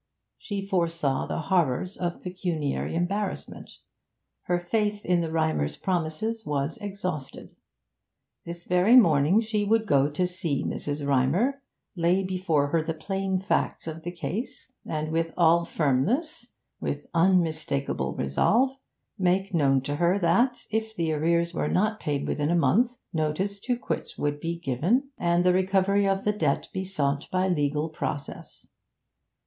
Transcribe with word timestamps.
She 0.39 0.65
foresaw 0.65 1.27
the 1.27 1.41
horrors 1.41 1.95
of 1.95 2.23
pecuniary 2.23 2.95
embarrassment. 2.95 3.69
Her 4.45 4.57
faith 4.57 5.05
in 5.05 5.21
the 5.21 5.29
Rymers' 5.31 5.77
promises 5.77 6.43
was 6.43 6.77
exhausted. 6.79 7.55
This 8.43 8.65
very 8.65 8.95
morning 8.95 9.41
she 9.41 9.63
would 9.63 9.85
go 9.85 10.09
to 10.09 10.25
see 10.25 10.63
Mrs. 10.65 11.05
Rymer, 11.07 11.61
lay 11.95 12.23
before 12.23 12.69
her 12.69 12.81
the 12.81 12.95
plain 12.95 13.39
facts 13.39 13.85
of 13.85 14.01
the 14.01 14.09
case, 14.11 14.71
and 14.87 15.11
with 15.11 15.35
all 15.37 15.65
firmness 15.65 16.47
with 16.79 17.05
unmistakable 17.13 18.15
resolve 18.15 18.71
make 19.19 19.53
known 19.53 19.81
to 19.81 19.97
her 19.97 20.17
that, 20.17 20.65
if 20.71 20.95
the 20.95 21.13
arrears 21.13 21.53
were 21.53 21.67
not 21.69 21.99
paid 21.99 22.27
within 22.27 22.49
a 22.49 22.55
month, 22.55 22.97
notice 23.13 23.59
to 23.59 23.77
quit 23.77 24.13
would 24.17 24.39
be 24.39 24.55
given, 24.57 25.11
and 25.19 25.43
the 25.43 25.53
recovery 25.53 26.07
of 26.07 26.23
the 26.23 26.33
debt 26.33 26.69
be 26.73 26.83
sought 26.83 27.29
by 27.29 27.47
legal 27.47 27.87
process. 27.87 28.65